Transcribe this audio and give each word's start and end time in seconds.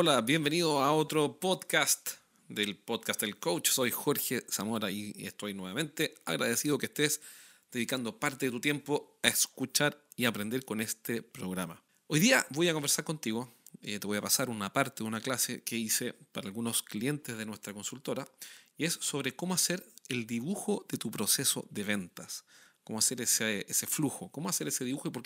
Hola, 0.00 0.20
bienvenido 0.20 0.80
a 0.80 0.92
otro 0.92 1.40
podcast 1.40 2.10
del 2.46 2.76
podcast 2.76 3.20
del 3.20 3.36
coach. 3.40 3.70
Soy 3.70 3.90
Jorge 3.90 4.44
Zamora 4.48 4.92
y 4.92 5.12
estoy 5.26 5.54
nuevamente 5.54 6.14
agradecido 6.24 6.78
que 6.78 6.86
estés 6.86 7.20
dedicando 7.72 8.20
parte 8.20 8.46
de 8.46 8.52
tu 8.52 8.60
tiempo 8.60 9.18
a 9.24 9.26
escuchar 9.26 10.00
y 10.14 10.26
aprender 10.26 10.64
con 10.64 10.80
este 10.80 11.20
programa. 11.20 11.82
Hoy 12.06 12.20
día 12.20 12.46
voy 12.50 12.68
a 12.68 12.74
conversar 12.74 13.04
contigo, 13.04 13.52
eh, 13.80 13.98
te 13.98 14.06
voy 14.06 14.18
a 14.18 14.22
pasar 14.22 14.50
una 14.50 14.72
parte 14.72 15.02
de 15.02 15.08
una 15.08 15.20
clase 15.20 15.64
que 15.64 15.74
hice 15.74 16.12
para 16.12 16.46
algunos 16.46 16.84
clientes 16.84 17.36
de 17.36 17.44
nuestra 17.44 17.72
consultora 17.72 18.24
y 18.76 18.84
es 18.84 18.92
sobre 18.92 19.34
cómo 19.34 19.54
hacer 19.54 19.84
el 20.08 20.28
dibujo 20.28 20.86
de 20.88 20.96
tu 20.96 21.10
proceso 21.10 21.66
de 21.70 21.82
ventas, 21.82 22.44
cómo 22.84 23.00
hacer 23.00 23.20
ese, 23.20 23.64
flujo, 23.88 24.30
cómo 24.30 24.48
hacer 24.48 24.68
ese 24.68 24.84
dibujo 24.84 25.08
y 25.08 25.10
por 25.10 25.24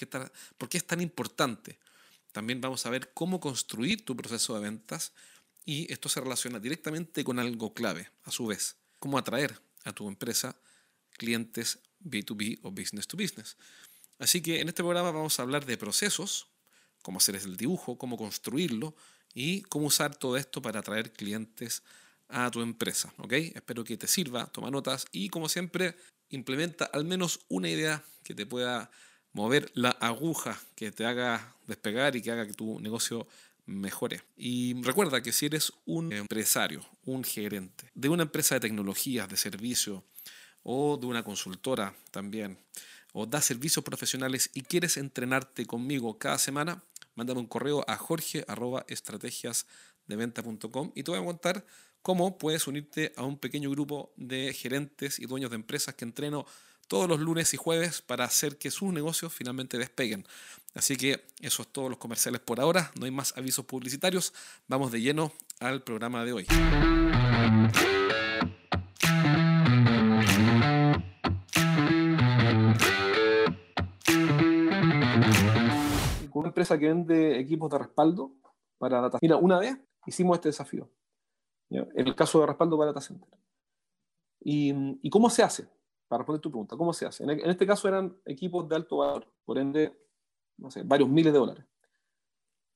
por 0.56 0.68
qué 0.70 0.78
es 0.78 0.86
tan 0.86 1.02
importante. 1.02 1.78
También 2.32 2.60
vamos 2.60 2.84
a 2.86 2.90
ver 2.90 3.12
cómo 3.12 3.40
construir 3.40 4.04
tu 4.04 4.16
proceso 4.16 4.54
de 4.54 4.60
ventas 4.60 5.12
y 5.64 5.92
esto 5.92 6.08
se 6.08 6.20
relaciona 6.20 6.58
directamente 6.58 7.24
con 7.24 7.38
algo 7.38 7.72
clave, 7.74 8.10
a 8.24 8.30
su 8.30 8.46
vez, 8.46 8.76
cómo 8.98 9.18
atraer 9.18 9.60
a 9.84 9.92
tu 9.92 10.08
empresa 10.08 10.56
clientes 11.12 11.78
B2B 12.02 12.60
o 12.62 12.70
business 12.70 13.06
to 13.06 13.16
business. 13.16 13.56
Así 14.18 14.40
que 14.40 14.60
en 14.60 14.68
este 14.68 14.82
programa 14.82 15.10
vamos 15.10 15.38
a 15.38 15.42
hablar 15.42 15.66
de 15.66 15.76
procesos, 15.76 16.48
cómo 17.02 17.18
hacer 17.18 17.36
el 17.36 17.56
dibujo, 17.56 17.98
cómo 17.98 18.16
construirlo 18.16 18.94
y 19.34 19.62
cómo 19.62 19.86
usar 19.86 20.16
todo 20.16 20.36
esto 20.36 20.62
para 20.62 20.80
atraer 20.80 21.12
clientes 21.12 21.82
a 22.28 22.50
tu 22.50 22.62
empresa. 22.62 23.12
¿ok? 23.18 23.32
Espero 23.32 23.84
que 23.84 23.96
te 23.96 24.06
sirva, 24.06 24.46
toma 24.46 24.70
notas 24.70 25.06
y 25.12 25.28
como 25.28 25.48
siempre 25.48 25.96
implementa 26.30 26.86
al 26.86 27.04
menos 27.04 27.40
una 27.48 27.68
idea 27.68 28.04
que 28.24 28.34
te 28.34 28.46
pueda 28.46 28.90
mover 29.32 29.70
la 29.74 29.90
aguja, 29.90 30.58
que 30.74 30.92
te 30.92 31.04
haga 31.04 31.54
despegar 31.66 32.16
y 32.16 32.22
que 32.22 32.30
haga 32.30 32.46
que 32.46 32.52
tu 32.52 32.80
negocio 32.80 33.26
mejore. 33.66 34.22
Y 34.36 34.80
recuerda 34.82 35.22
que 35.22 35.32
si 35.32 35.46
eres 35.46 35.72
un 35.86 36.12
empresario, 36.12 36.84
un 37.04 37.24
gerente 37.24 37.90
de 37.94 38.08
una 38.08 38.22
empresa 38.24 38.56
de 38.56 38.60
tecnologías, 38.60 39.28
de 39.28 39.36
servicio 39.36 40.04
o 40.62 40.96
de 40.96 41.06
una 41.06 41.24
consultora 41.24 41.94
también, 42.10 42.58
o 43.12 43.26
das 43.26 43.44
servicios 43.44 43.84
profesionales 43.84 44.50
y 44.54 44.62
quieres 44.62 44.96
entrenarte 44.96 45.66
conmigo 45.66 46.18
cada 46.18 46.38
semana, 46.38 46.82
mándame 47.14 47.40
un 47.40 47.46
correo 47.46 47.84
a 47.86 47.96
jorge.estrategiasdeventa.com 47.96 50.92
y 50.94 51.02
te 51.02 51.10
voy 51.10 51.20
a 51.20 51.24
contar 51.24 51.66
cómo 52.00 52.38
puedes 52.38 52.66
unirte 52.66 53.12
a 53.16 53.24
un 53.24 53.36
pequeño 53.38 53.70
grupo 53.70 54.14
de 54.16 54.54
gerentes 54.54 55.18
y 55.18 55.26
dueños 55.26 55.50
de 55.50 55.56
empresas 55.56 55.94
que 55.94 56.04
entreno 56.04 56.46
todos 56.92 57.08
los 57.08 57.20
lunes 57.20 57.54
y 57.54 57.56
jueves 57.56 58.02
para 58.02 58.26
hacer 58.26 58.58
que 58.58 58.70
sus 58.70 58.92
negocios 58.92 59.32
finalmente 59.32 59.78
despeguen. 59.78 60.26
Así 60.74 60.94
que 60.98 61.24
eso 61.40 61.62
es 61.62 61.68
todos 61.68 61.88
los 61.88 61.98
comerciales 61.98 62.42
por 62.42 62.60
ahora, 62.60 62.90
no 63.00 63.06
hay 63.06 63.10
más 63.10 63.34
avisos 63.38 63.64
publicitarios, 63.64 64.34
vamos 64.68 64.92
de 64.92 65.00
lleno 65.00 65.32
al 65.58 65.82
programa 65.82 66.22
de 66.22 66.34
hoy. 66.34 66.46
Una 76.34 76.48
empresa 76.48 76.78
que 76.78 76.88
vende 76.88 77.40
equipos 77.40 77.70
de 77.70 77.78
respaldo 77.78 78.34
para 78.76 79.00
data. 79.00 79.16
Mira, 79.22 79.36
una 79.36 79.58
vez 79.58 79.78
hicimos 80.04 80.36
este 80.36 80.50
desafío. 80.50 80.90
En 81.70 82.06
el 82.06 82.14
caso 82.14 82.40
de 82.40 82.48
respaldo 82.48 82.76
para 82.76 82.88
data 82.88 83.00
center. 83.00 83.30
¿Y, 84.44 85.08
cómo 85.08 85.30
se 85.30 85.42
hace? 85.42 85.68
Para 86.12 86.18
responder 86.18 86.42
tu 86.42 86.50
pregunta, 86.50 86.76
¿cómo 86.76 86.92
se 86.92 87.06
hace? 87.06 87.24
En, 87.24 87.30
este 87.48 87.66
caso 87.66 87.88
eran 87.88 88.14
equipos 88.26 88.68
de 88.68 88.76
alto 88.76 88.98
valor, 88.98 89.26
por 89.46 89.56
ende, 89.56 89.98
no 90.58 90.70
sé, 90.70 90.82
varios 90.82 91.08
miles 91.08 91.32
de 91.32 91.38
dólares. 91.38 91.64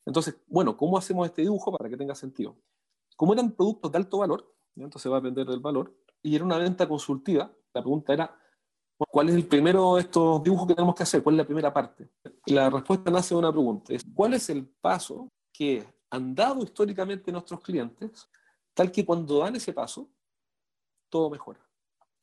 Entonces, 0.07 0.39
bueno, 0.47 0.75
¿cómo 0.75 0.97
hacemos 0.97 1.27
este 1.27 1.43
dibujo 1.43 1.71
para 1.71 1.91
que 1.91 1.99
tenga 1.99 2.15
sentido? 2.15 2.57
Como 3.15 3.35
eran 3.35 3.53
productos 3.53 3.93
de 3.93 3.99
alto 3.99 4.17
valor, 4.17 4.57
entonces 4.75 5.13
va 5.13 5.19
a 5.19 5.21
depender 5.21 5.47
del 5.47 5.61
valor, 5.61 5.95
y 6.23 6.35
era 6.35 6.47
una 6.47 6.57
venta 6.57 6.89
consultiva, 6.89 7.55
la 7.75 7.83
pregunta 7.83 8.15
era, 8.15 8.41
¿cuál 8.97 9.29
es 9.29 9.35
el 9.35 9.47
primero 9.47 9.97
de 9.97 10.01
estos 10.01 10.43
dibujos 10.43 10.69
que 10.69 10.75
tenemos 10.75 10.95
que 10.95 11.03
hacer? 11.03 11.23
¿Cuál 11.23 11.35
es 11.35 11.39
la 11.41 11.45
primera 11.45 11.75
parte? 11.75 12.09
La 12.47 12.71
respuesta 12.71 13.11
nace 13.11 13.35
de 13.35 13.39
una 13.39 13.53
pregunta, 13.53 13.93
es, 13.93 14.03
¿cuál 14.15 14.33
es 14.33 14.49
el 14.49 14.67
paso 14.67 15.29
que 15.53 15.87
han 16.09 16.35
dado 16.35 16.63
históricamente 16.63 17.31
nuestros 17.31 17.61
clientes 17.61 18.31
tal 18.73 18.91
que 18.91 19.05
cuando 19.05 19.41
dan 19.41 19.57
ese 19.57 19.75
paso, 19.75 20.09
todo 21.11 21.29
mejora. 21.29 21.66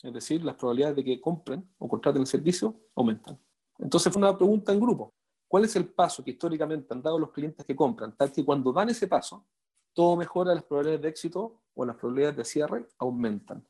Es 0.04 0.14
decir, 0.14 0.44
las 0.44 0.56
probabilidades 0.56 0.98
de 0.98 1.04
que 1.04 1.22
compren 1.22 1.68
o 1.80 1.88
contraten 1.88 2.22
el 2.22 2.28
servicio 2.28 2.76
aumentan. 2.94 3.40
Entonces 3.80 4.12
fue 4.12 4.22
una 4.22 4.38
pregunta 4.38 4.74
en 4.74 4.80
grupo. 4.80 5.14
¿Cuál 5.48 5.64
es 5.66 5.76
el 5.76 5.88
paso 5.88 6.24
que 6.24 6.32
históricamente 6.32 6.94
han 6.94 7.02
dado 7.02 7.18
los 7.18 7.32
clientes 7.32 7.66
que 7.66 7.76
compran, 7.76 8.16
tal 8.18 8.32
que 8.32 8.44
cuando 8.44 8.74
dan 8.74 8.90
ese 8.90 9.08
paso, 9.08 9.46
todo 9.94 10.18
mejora, 10.18 10.54
las 10.54 10.64
probabilidades 10.64 11.02
de 11.02 11.10
éxito 11.10 11.62
o 11.74 11.86
las 11.86 11.96
probabilidades 11.96 12.38
de 12.38 12.46
cierre 12.46 12.88
aumentan? 12.98 13.66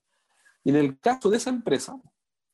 Y 0.64 0.72
en 0.72 0.78
el 0.78 1.00
caso 1.00 1.30
de 1.30 1.38
esa 1.38 1.50
empresa, 1.50 2.02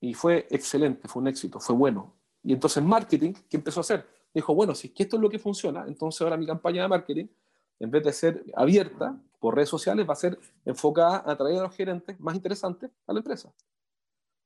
y 0.01 0.13
fue 0.13 0.47
excelente, 0.49 1.07
fue 1.07 1.21
un 1.21 1.27
éxito, 1.27 1.59
fue 1.59 1.75
bueno. 1.75 2.15
Y 2.43 2.53
entonces 2.53 2.83
marketing, 2.83 3.33
¿qué 3.49 3.57
empezó 3.57 3.79
a 3.79 3.81
hacer? 3.81 4.07
Dijo, 4.33 4.53
bueno, 4.53 4.75
si 4.75 4.87
es 4.87 4.93
que 4.93 5.03
esto 5.03 5.15
es 5.15 5.21
lo 5.21 5.29
que 5.29 5.39
funciona, 5.39 5.85
entonces 5.87 6.21
ahora 6.21 6.35
mi 6.35 6.45
campaña 6.45 6.81
de 6.81 6.87
marketing, 6.87 7.27
en 7.79 7.91
vez 7.91 8.03
de 8.03 8.11
ser 8.11 8.43
abierta, 8.55 9.17
por 9.39 9.55
redes 9.55 9.69
sociales 9.69 10.07
va 10.07 10.13
a 10.13 10.17
ser 10.17 10.37
enfocada 10.65 11.17
a 11.17 11.31
atraer 11.31 11.59
a 11.59 11.63
los 11.63 11.75
gerentes 11.75 12.19
más 12.19 12.35
interesantes 12.35 12.91
a 13.07 13.13
la 13.13 13.19
empresa. 13.19 13.53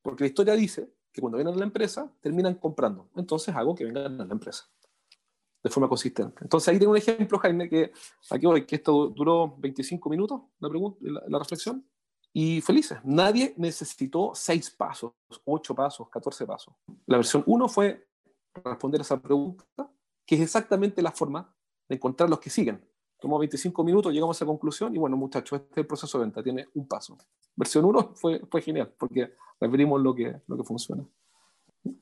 Porque 0.04 0.26
la 0.26 0.28
historia 0.28 0.54
dice 0.54 0.94
que 1.12 1.22
cuando 1.22 1.38
vienen 1.38 1.56
a 1.56 1.58
la 1.58 1.64
empresa 1.64 2.12
terminan 2.22 2.56
comprando. 2.56 3.10
Entonces 3.16 3.56
hago 3.56 3.74
que 3.74 3.86
vengan 3.86 4.22
a 4.22 4.26
la 4.26 4.34
empresa 4.34 4.70
de 5.64 5.70
forma 5.70 5.88
consistente. 5.88 6.44
Entonces 6.44 6.68
ahí 6.68 6.78
tengo 6.78 6.92
un 6.92 6.98
ejemplo, 6.98 7.40
Jaime, 7.40 7.70
que 7.70 7.92
aquí 8.30 8.46
voy, 8.46 8.66
que 8.66 8.76
esto 8.76 9.08
duró 9.08 9.56
25 9.58 10.10
minutos, 10.10 10.42
la, 10.60 10.70
pregunta, 10.70 11.00
la, 11.02 11.40
reflexión, 11.40 11.88
y 12.34 12.60
felices. 12.62 12.98
Nadie 13.04 13.54
necesitó 13.58 14.32
6 14.34 14.72
pasos, 14.72 15.14
8 15.46 15.76
pasos, 15.76 16.10
14 16.10 16.46
pasos. 16.46 16.74
La 17.06 17.18
versión 17.18 17.44
1 17.46 17.70
fue 17.70 18.08
responder 18.56 19.02
a 19.02 19.04
esa 19.04 19.22
pregunta, 19.22 19.66
que 20.26 20.36
es 20.36 20.42
exactamente 20.42 21.02
la 21.02 21.12
forma 21.12 21.56
de 21.88 21.96
encontrar 21.96 22.30
los 22.30 22.40
que 22.40 22.50
siguen. 22.50 22.84
Tomó 23.24 23.40
25 23.40 23.86
minutos, 23.86 24.12
llegamos 24.12 24.36
a 24.36 24.40
esa 24.40 24.46
conclusión 24.46 24.94
y 24.94 24.98
bueno, 24.98 25.16
muchachos, 25.16 25.62
este 25.62 25.72
es 25.72 25.78
el 25.78 25.88
proceso 25.88 26.20
de 26.20 26.26
venta, 26.26 26.44
tiene 26.44 26.68
un 26.74 26.86
paso. 26.86 27.18
Versión 27.56 27.86
1 27.86 28.16
fue, 28.16 28.42
fue 28.52 28.62
genial 28.62 28.92
porque 28.98 29.32
referimos 29.62 30.02
lo 30.02 30.14
que, 30.14 30.42
lo 30.46 30.58
que 30.58 30.64
funciona. 30.66 31.06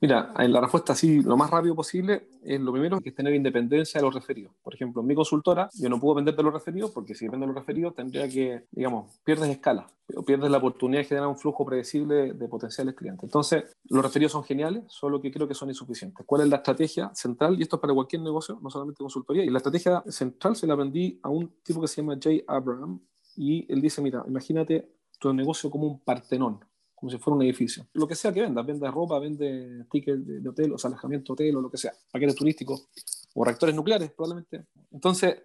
Mira, 0.00 0.32
la 0.36 0.60
respuesta 0.60 0.92
así, 0.92 1.22
lo 1.22 1.36
más 1.36 1.50
rápido 1.50 1.74
posible, 1.74 2.28
es 2.44 2.60
lo 2.60 2.70
primero 2.70 3.00
que 3.00 3.08
es 3.08 3.14
tener 3.14 3.34
independencia 3.34 4.00
de 4.00 4.06
los 4.06 4.14
referidos. 4.14 4.54
Por 4.62 4.74
ejemplo, 4.74 5.00
en 5.00 5.08
mi 5.08 5.14
consultora, 5.14 5.68
yo 5.74 5.88
no 5.88 5.98
puedo 5.98 6.14
vender 6.14 6.36
de 6.36 6.42
los 6.42 6.52
referidos 6.52 6.92
porque 6.92 7.16
si 7.16 7.26
vendo 7.26 7.46
de 7.46 7.52
los 7.52 7.56
referidos 7.56 7.94
tendría 7.94 8.28
que, 8.28 8.64
digamos, 8.70 9.20
pierdes 9.24 9.50
escala, 9.50 9.88
o 10.14 10.22
pierdes 10.24 10.50
la 10.50 10.58
oportunidad 10.58 11.00
de 11.00 11.04
generar 11.06 11.28
un 11.28 11.36
flujo 11.36 11.64
predecible 11.64 12.32
de 12.32 12.48
potenciales 12.48 12.94
clientes. 12.94 13.24
Entonces, 13.24 13.64
los 13.88 14.04
referidos 14.04 14.32
son 14.32 14.44
geniales, 14.44 14.84
solo 14.86 15.20
que 15.20 15.32
creo 15.32 15.48
que 15.48 15.54
son 15.54 15.68
insuficientes. 15.68 16.24
¿Cuál 16.26 16.42
es 16.42 16.48
la 16.48 16.56
estrategia 16.56 17.10
central? 17.14 17.58
Y 17.58 17.62
esto 17.62 17.76
es 17.76 17.80
para 17.80 17.94
cualquier 17.94 18.22
negocio, 18.22 18.60
no 18.62 18.70
solamente 18.70 18.98
consultoría. 18.98 19.42
Y 19.44 19.50
la 19.50 19.58
estrategia 19.58 20.04
central 20.06 20.54
se 20.54 20.66
la 20.66 20.74
aprendí 20.74 21.18
a 21.22 21.28
un 21.28 21.54
tipo 21.62 21.80
que 21.80 21.88
se 21.88 22.02
llama 22.02 22.18
Jay 22.22 22.44
Abraham 22.46 23.00
y 23.36 23.72
él 23.72 23.80
dice, 23.80 24.00
mira, 24.00 24.22
imagínate 24.28 24.92
tu 25.18 25.32
negocio 25.32 25.70
como 25.70 25.86
un 25.86 26.00
partenón 26.00 26.60
como 27.02 27.10
si 27.10 27.18
fuera 27.18 27.34
un 27.34 27.42
edificio. 27.42 27.84
Lo 27.94 28.06
que 28.06 28.14
sea 28.14 28.32
que 28.32 28.42
venda, 28.42 28.62
vende 28.62 28.88
ropa, 28.88 29.18
vende 29.18 29.86
tickets 29.90 30.24
de, 30.24 30.48
hotel, 30.48 30.72
o 30.72 30.78
sea, 30.78 30.86
alojamiento 30.86 31.32
hotel 31.32 31.56
o 31.56 31.60
lo 31.60 31.68
que 31.68 31.76
sea, 31.76 31.92
paquetes 32.12 32.36
turísticos 32.36 32.86
o 33.34 33.44
reactores 33.44 33.74
nucleares 33.74 34.12
probablemente. 34.12 34.66
Entonces, 34.92 35.42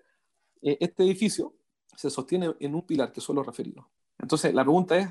eh, 0.62 0.78
este 0.80 1.02
edificio 1.02 1.56
se 1.96 2.12
sostiene 2.12 2.54
en 2.60 2.76
un 2.76 2.84
pilar 2.84 3.12
que 3.12 3.22
son 3.22 3.38
los 3.38 3.44
referidos. 3.44 3.84
Entonces, 4.20 4.54
la 4.54 4.64
pregunta 4.64 5.00
es, 5.00 5.10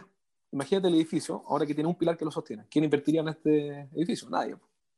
imagínate 0.53 0.87
el 0.87 0.95
edificio, 0.95 1.43
ahora 1.49 1.67
que 1.67 1.75
tiene 1.75 1.89
un 1.89 1.97
pilar 1.97 2.17
que 2.17 2.25
lo 2.25 2.31
sostiene. 2.31 2.65
¿Quién 2.71 2.85
invertiría 2.85 3.23
en 3.23 3.29
este 3.31 3.81
edificio? 3.97 4.31
Nadie. 4.31 4.55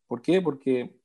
¿Por 0.06 0.20
qué? 0.20 0.42
Porque 0.42 1.00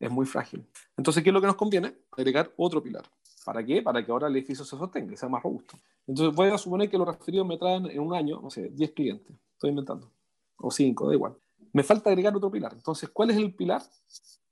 es 0.00 0.10
muy 0.10 0.26
frágil. 0.26 0.66
Entonces, 0.96 1.22
¿qué 1.22 1.30
es 1.30 1.32
lo 1.32 1.40
que 1.40 1.46
nos 1.46 1.54
conviene? 1.54 1.94
Agregar 2.10 2.52
otro 2.56 2.82
pilar. 2.82 3.04
¿Para 3.44 3.64
qué? 3.64 3.82
Para 3.82 4.04
que 4.04 4.10
ahora 4.10 4.26
el 4.26 4.34
edificio 4.34 4.64
se 4.64 4.76
sostenga 4.76 5.16
sea 5.16 5.28
más 5.28 5.44
robusto. 5.44 5.78
Entonces, 6.08 6.34
voy 6.34 6.48
a 6.48 6.58
suponer 6.58 6.90
que 6.90 6.98
los 6.98 7.06
referidos 7.06 7.46
me 7.46 7.56
traen 7.56 7.86
en 7.86 8.00
un 8.00 8.12
año, 8.12 8.40
no 8.42 8.50
sé, 8.50 8.68
10 8.70 8.90
clientes 8.90 9.36
estoy 9.60 9.70
inventando, 9.70 10.10
o 10.56 10.70
cinco, 10.70 11.06
da 11.06 11.14
igual. 11.14 11.36
Me 11.72 11.82
falta 11.82 12.08
agregar 12.08 12.34
otro 12.34 12.50
pilar. 12.50 12.72
Entonces, 12.72 13.10
¿cuál 13.10 13.30
es 13.30 13.36
el 13.36 13.54
pilar 13.54 13.82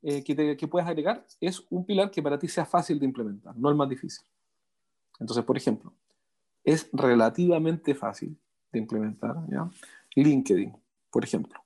eh, 0.03 0.23
que, 0.23 0.57
que 0.57 0.69
puedes 0.69 0.87
agregar? 0.87 1.25
Es 1.41 1.65
un 1.71 1.87
pilar 1.87 2.11
que 2.11 2.23
para 2.23 2.39
ti 2.39 2.47
sea 2.47 2.67
fácil 2.67 2.99
de 2.99 3.07
implementar, 3.07 3.57
no 3.57 3.71
el 3.71 3.75
más 3.75 3.89
difícil. 3.89 4.25
Entonces, 5.19 5.45
por 5.45 5.57
ejemplo, 5.57 5.95
es 6.63 6.91
relativamente 6.93 7.95
fácil 7.95 8.39
de 8.71 8.79
implementar. 8.79 9.37
LinkedIn, 10.15 10.77
por 11.11 11.25
ejemplo. 11.25 11.59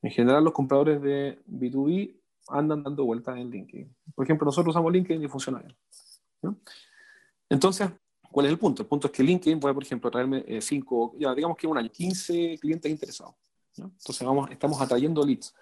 En 0.00 0.10
general, 0.10 0.42
los 0.42 0.54
compradores 0.54 1.02
de 1.02 1.38
B2B 1.46 2.16
andan 2.48 2.82
dando 2.82 3.04
vueltas 3.04 3.36
en 3.36 3.50
LinkedIn. 3.50 3.94
Por 4.14 4.24
ejemplo, 4.24 4.46
nosotros 4.46 4.72
usamos 4.72 4.90
LinkedIn 4.90 5.22
y 5.22 5.28
funciona 5.28 5.58
bien. 5.58 6.56
Entonces, 7.50 7.90
¿Cuál 8.36 8.44
es 8.44 8.52
el 8.52 8.58
punto? 8.58 8.82
El 8.82 8.88
punto 8.88 9.06
es 9.06 9.14
que 9.14 9.22
LinkedIn 9.22 9.58
puede, 9.58 9.72
por 9.72 9.82
ejemplo, 9.82 10.10
traerme 10.10 10.60
5, 10.60 11.14
eh, 11.18 11.34
digamos 11.34 11.56
que 11.56 11.66
un 11.66 11.78
año, 11.78 11.88
15 11.90 12.58
clientes 12.60 12.92
interesados. 12.92 13.34
Entonces 13.78 14.22
vamos, 14.26 14.50
estamos 14.50 14.78
atrayendo 14.78 15.24
leads. 15.24 15.54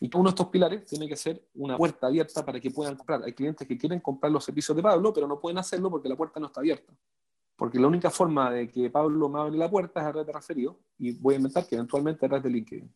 Y 0.00 0.10
uno 0.12 0.24
de 0.24 0.30
estos 0.30 0.48
pilares 0.48 0.84
tiene 0.86 1.06
que 1.06 1.14
ser 1.14 1.40
una 1.54 1.76
puerta 1.76 2.08
abierta 2.08 2.44
para 2.44 2.58
que 2.58 2.72
puedan 2.72 2.96
comprar. 2.96 3.22
Hay 3.22 3.32
clientes 3.32 3.64
que 3.68 3.78
quieren 3.78 4.00
comprar 4.00 4.32
los 4.32 4.42
servicios 4.44 4.76
de 4.76 4.82
Pablo, 4.82 5.12
pero 5.14 5.28
no 5.28 5.38
pueden 5.38 5.58
hacerlo 5.58 5.88
porque 5.88 6.08
la 6.08 6.16
puerta 6.16 6.40
no 6.40 6.46
está 6.46 6.58
abierta. 6.58 6.92
Porque 7.54 7.78
la 7.78 7.86
única 7.86 8.10
forma 8.10 8.50
de 8.50 8.68
que 8.68 8.90
Pablo 8.90 9.28
me 9.28 9.38
abra 9.38 9.54
la 9.54 9.70
puerta 9.70 10.00
es 10.00 10.06
a 10.06 10.10
través 10.10 10.26
de 10.26 10.32
referido 10.32 10.80
y 10.98 11.12
voy 11.12 11.34
a 11.34 11.36
inventar 11.36 11.64
que 11.64 11.76
eventualmente 11.76 12.26
a 12.26 12.28
través 12.28 12.42
de 12.42 12.50
LinkedIn. 12.50 12.92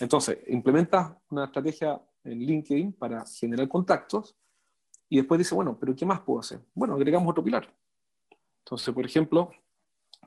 Entonces, 0.00 0.38
implementa 0.46 1.20
una 1.28 1.44
estrategia 1.44 2.00
en 2.24 2.38
LinkedIn 2.38 2.94
para 2.94 3.26
generar 3.26 3.68
contactos 3.68 4.34
y 5.06 5.18
después 5.18 5.36
dice, 5.36 5.54
bueno, 5.54 5.76
pero 5.78 5.94
¿qué 5.94 6.06
más 6.06 6.20
puedo 6.20 6.40
hacer? 6.40 6.62
Bueno, 6.74 6.94
agregamos 6.94 7.30
otro 7.30 7.44
pilar. 7.44 7.70
Entonces, 8.68 8.94
por 8.94 9.06
ejemplo, 9.06 9.50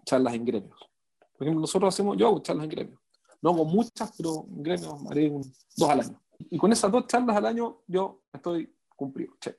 charlas 0.03 0.33
en 0.33 0.43
gremios. 0.43 0.89
Por 1.37 1.45
ejemplo, 1.45 1.61
nosotros 1.61 1.93
hacemos, 1.93 2.17
yo 2.17 2.25
hago 2.25 2.39
charlas 2.39 2.63
en 2.63 2.71
gremios. 2.71 2.99
No 3.39 3.51
hago 3.51 3.65
muchas, 3.65 4.11
pero 4.17 4.45
en 4.49 4.63
gremios 4.63 4.95
haré 5.11 5.29
dos 5.77 5.89
al 5.89 5.99
año. 5.99 6.19
Y 6.49 6.57
con 6.57 6.71
esas 6.71 6.91
dos 6.91 7.05
charlas 7.05 7.37
al 7.37 7.45
año 7.45 7.81
yo 7.85 8.23
estoy 8.33 8.75
cumplido. 8.95 9.35
Check. 9.39 9.57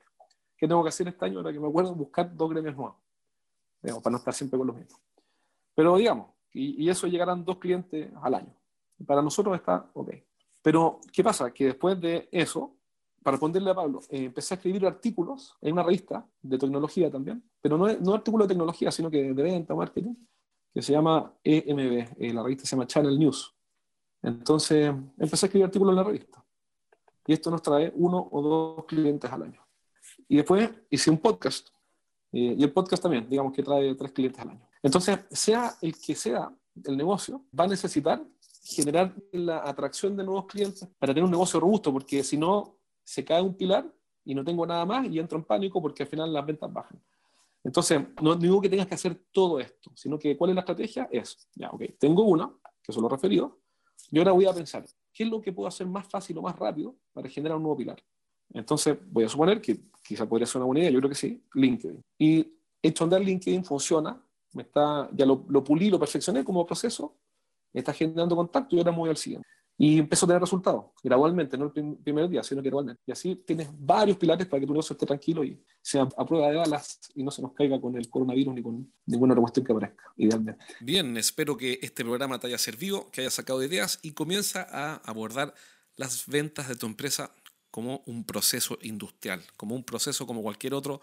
¿Qué 0.57 0.67
tengo 0.67 0.83
que 0.83 0.89
hacer 0.89 1.07
este 1.07 1.23
año? 1.23 1.37
Ahora 1.37 1.53
que 1.53 1.61
me 1.61 1.67
acuerdo, 1.69 1.95
buscar 1.95 2.35
dos 2.35 2.49
gremios 2.49 2.75
nuevos. 2.75 2.97
Digamos, 3.81 4.03
para 4.03 4.11
no 4.11 4.17
estar 4.17 4.33
siempre 4.33 4.57
con 4.57 4.67
los 4.67 4.75
mismos. 4.75 4.99
Pero 5.73 5.95
digamos, 5.95 6.31
y, 6.51 6.83
y 6.83 6.89
eso 6.89 7.07
llegarán 7.07 7.45
dos 7.45 7.59
clientes 7.59 8.11
al 8.21 8.33
año. 8.33 8.53
Para 9.07 9.21
nosotros 9.21 9.55
está 9.55 9.89
ok. 9.93 10.11
Pero, 10.61 10.99
¿qué 11.13 11.23
pasa? 11.23 11.53
Que 11.53 11.67
después 11.67 12.01
de 12.01 12.27
eso, 12.33 12.75
para 13.23 13.35
responderle 13.35 13.71
a 13.71 13.75
Pablo, 13.75 14.01
eh, 14.09 14.25
empecé 14.25 14.53
a 14.53 14.57
escribir 14.57 14.85
artículos 14.85 15.55
en 15.61 15.73
una 15.73 15.83
revista 15.83 16.25
de 16.41 16.57
tecnología 16.57 17.09
también, 17.09 17.43
pero 17.61 17.77
no, 17.77 17.87
no 17.99 18.13
artículos 18.13 18.47
de 18.47 18.53
tecnología, 18.53 18.91
sino 18.91 19.09
que 19.09 19.33
de 19.33 19.43
venta, 19.43 19.73
marketing, 19.73 20.15
que 20.73 20.81
se 20.81 20.91
llama 20.91 21.33
EMB, 21.43 22.15
eh, 22.17 22.33
la 22.33 22.43
revista 22.43 22.65
se 22.65 22.75
llama 22.75 22.87
Channel 22.87 23.17
News. 23.17 23.53
Entonces, 24.21 24.87
empecé 25.17 25.45
a 25.45 25.47
escribir 25.47 25.65
artículos 25.65 25.91
en 25.91 25.97
la 25.97 26.03
revista. 26.03 26.43
Y 27.25 27.33
esto 27.33 27.51
nos 27.51 27.61
trae 27.61 27.91
uno 27.95 28.27
o 28.31 28.41
dos 28.41 28.85
clientes 28.85 29.31
al 29.31 29.43
año. 29.43 29.65
Y 30.27 30.37
después 30.37 30.69
hice 30.89 31.09
un 31.11 31.19
podcast. 31.19 31.69
Eh, 32.31 32.55
y 32.57 32.63
el 32.63 32.71
podcast 32.71 33.03
también, 33.03 33.29
digamos 33.29 33.53
que 33.53 33.63
trae 33.63 33.93
tres 33.95 34.11
clientes 34.11 34.41
al 34.41 34.49
año. 34.49 34.67
Entonces, 34.81 35.19
sea 35.31 35.75
el 35.81 35.95
que 35.97 36.15
sea 36.15 36.51
el 36.83 36.97
negocio, 36.97 37.45
va 37.57 37.65
a 37.65 37.67
necesitar 37.67 38.23
generar 38.63 39.13
la 39.31 39.59
atracción 39.59 40.15
de 40.15 40.23
nuevos 40.23 40.45
clientes 40.45 40.87
para 40.97 41.13
tener 41.13 41.25
un 41.25 41.31
negocio 41.31 41.59
robusto, 41.59 41.91
porque 41.91 42.23
si 42.23 42.37
no, 42.37 42.77
se 43.03 43.23
cae 43.23 43.41
un 43.41 43.55
pilar 43.55 43.91
y 44.25 44.35
no 44.35 44.43
tengo 44.43 44.65
nada 44.65 44.85
más 44.85 45.07
y 45.07 45.19
entro 45.19 45.37
en 45.37 45.43
pánico 45.43 45.81
porque 45.81 46.03
al 46.03 46.09
final 46.09 46.31
las 46.31 46.45
ventas 46.45 46.71
bajan. 46.71 47.01
Entonces, 47.63 48.01
no 48.21 48.35
digo 48.35 48.59
que 48.59 48.69
tengas 48.69 48.87
que 48.87 48.95
hacer 48.95 49.15
todo 49.31 49.59
esto, 49.59 49.91
sino 49.95 50.19
que 50.19 50.35
cuál 50.35 50.49
es 50.49 50.55
la 50.55 50.61
estrategia 50.61 51.07
es, 51.11 51.49
ya, 51.55 51.69
ok, 51.69 51.83
tengo 51.97 52.23
una, 52.23 52.51
que 52.81 52.91
son 52.91 53.03
los 53.03 53.11
referidos, 53.11 53.53
y 54.11 54.19
ahora 54.19 54.33
voy 54.33 54.45
a 54.45 54.53
pensar, 54.53 54.85
¿qué 55.13 55.23
es 55.23 55.29
lo 55.29 55.41
que 55.41 55.53
puedo 55.53 55.67
hacer 55.67 55.87
más 55.87 56.05
fácil 56.07 56.37
o 56.37 56.41
más 56.41 56.57
rápido 56.57 56.95
para 57.13 57.29
generar 57.29 57.57
un 57.57 57.63
nuevo 57.63 57.77
pilar? 57.77 58.03
Entonces, 58.53 58.97
voy 59.09 59.23
a 59.23 59.29
suponer 59.29 59.61
que 59.61 59.79
quizá 60.03 60.27
podría 60.27 60.45
ser 60.45 60.57
una 60.57 60.65
buena 60.65 60.81
idea, 60.81 60.91
yo 60.91 60.99
creo 60.99 61.09
que 61.09 61.15
sí, 61.15 61.41
LinkedIn. 61.53 62.03
Y 62.19 62.53
hecho 62.81 63.05
andar 63.05 63.21
LinkedIn 63.21 63.63
funciona, 63.63 64.21
me 64.53 64.63
está, 64.63 65.09
ya 65.13 65.25
lo, 65.25 65.45
lo 65.47 65.63
pulí, 65.63 65.89
lo 65.89 65.97
perfeccioné 65.97 66.43
como 66.43 66.65
proceso, 66.65 67.15
está 67.71 67.93
generando 67.93 68.35
contacto 68.35 68.75
y 68.75 68.79
ahora 68.79 68.91
me 68.91 68.97
voy 68.97 69.09
al 69.09 69.17
siguiente. 69.17 69.47
Y 69.77 69.99
empezó 69.99 70.25
a 70.25 70.27
tener 70.27 70.41
resultados, 70.41 70.85
gradualmente, 71.03 71.57
no 71.57 71.71
el 71.75 71.97
primer 71.97 72.29
día, 72.29 72.43
sino 72.43 72.61
que 72.61 72.69
gradualmente. 72.69 73.01
Y 73.07 73.11
así 73.11 73.35
tienes 73.35 73.69
varios 73.73 74.17
pilares 74.17 74.45
para 74.47 74.59
que 74.59 74.67
tu 74.67 74.73
negocio 74.73 74.93
esté 74.93 75.05
tranquilo 75.05 75.43
y 75.43 75.59
sea 75.81 76.07
a 76.15 76.25
prueba 76.25 76.49
de 76.49 76.57
balas 76.57 76.99
y 77.15 77.23
no 77.23 77.31
se 77.31 77.41
nos 77.41 77.53
caiga 77.53 77.81
con 77.81 77.97
el 77.97 78.09
coronavirus 78.09 78.53
ni 78.53 78.61
con 78.61 78.93
ninguna 79.05 79.33
otra 79.33 79.41
cuestión 79.41 79.65
que 79.65 79.71
aparezca, 79.71 80.03
idealmente. 80.15 80.63
Bien, 80.79 81.17
espero 81.17 81.57
que 81.57 81.79
este 81.81 82.03
programa 82.03 82.39
te 82.39 82.47
haya 82.47 82.57
servido, 82.57 83.09
que 83.11 83.21
hayas 83.21 83.33
sacado 83.33 83.63
ideas 83.63 83.99
y 84.03 84.11
comienza 84.11 84.67
a 84.69 84.95
abordar 85.05 85.53
las 85.95 86.27
ventas 86.27 86.67
de 86.67 86.75
tu 86.75 86.85
empresa 86.85 87.31
como 87.71 88.03
un 88.05 88.23
proceso 88.23 88.77
industrial, 88.83 89.41
como 89.57 89.75
un 89.75 89.83
proceso 89.83 90.27
como 90.27 90.43
cualquier 90.43 90.75
otro 90.75 91.01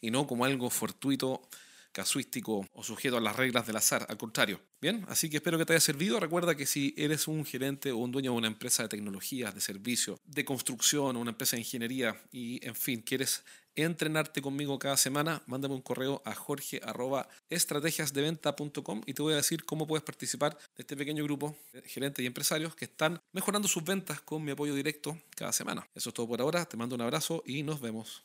y 0.00 0.12
no 0.12 0.26
como 0.26 0.44
algo 0.44 0.70
fortuito 0.70 1.42
casuístico 1.92 2.66
o 2.72 2.82
sujeto 2.82 3.16
a 3.16 3.20
las 3.20 3.36
reglas 3.36 3.66
del 3.66 3.76
azar, 3.76 4.06
al 4.08 4.16
contrario. 4.16 4.60
Bien, 4.80 5.04
así 5.08 5.30
que 5.30 5.36
espero 5.36 5.58
que 5.58 5.64
te 5.64 5.74
haya 5.74 5.80
servido. 5.80 6.18
Recuerda 6.18 6.56
que 6.56 6.66
si 6.66 6.92
eres 6.96 7.28
un 7.28 7.44
gerente 7.44 7.92
o 7.92 7.98
un 7.98 8.10
dueño 8.10 8.32
de 8.32 8.38
una 8.38 8.48
empresa 8.48 8.82
de 8.82 8.88
tecnologías, 8.88 9.54
de 9.54 9.60
servicio, 9.60 10.18
de 10.24 10.44
construcción 10.44 11.16
o 11.16 11.20
una 11.20 11.30
empresa 11.30 11.56
de 11.56 11.60
ingeniería 11.60 12.20
y, 12.32 12.66
en 12.66 12.74
fin, 12.74 13.02
quieres 13.02 13.44
entrenarte 13.74 14.40
conmigo 14.42 14.78
cada 14.78 14.96
semana, 14.96 15.42
mándame 15.46 15.74
un 15.74 15.82
correo 15.82 16.22
a 16.24 16.34
jorge.estrategiasdeventa.com 16.34 19.02
y 19.06 19.14
te 19.14 19.22
voy 19.22 19.32
a 19.34 19.36
decir 19.36 19.64
cómo 19.64 19.86
puedes 19.86 20.02
participar 20.04 20.56
de 20.56 20.82
este 20.82 20.96
pequeño 20.96 21.22
grupo 21.24 21.56
de 21.72 21.82
gerentes 21.82 22.22
y 22.22 22.26
empresarios 22.26 22.74
que 22.74 22.86
están 22.86 23.20
mejorando 23.32 23.68
sus 23.68 23.84
ventas 23.84 24.20
con 24.20 24.44
mi 24.44 24.50
apoyo 24.50 24.74
directo 24.74 25.16
cada 25.36 25.52
semana. 25.52 25.88
Eso 25.94 26.08
es 26.10 26.14
todo 26.14 26.28
por 26.28 26.40
ahora, 26.40 26.64
te 26.66 26.76
mando 26.76 26.96
un 26.96 27.02
abrazo 27.02 27.44
y 27.46 27.62
nos 27.62 27.80
vemos. 27.80 28.24